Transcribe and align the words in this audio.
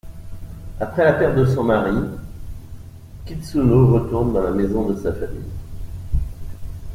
Après 0.79 1.03
la 1.05 1.13
perte 1.13 1.37
de 1.37 1.45
son 1.45 1.63
mari, 1.63 1.95
Kitsuno 3.27 3.93
retourne 3.93 4.33
dans 4.33 4.41
la 4.41 4.49
maison 4.49 4.89
de 4.89 4.95
sa 4.95 5.13
famille. 5.13 5.45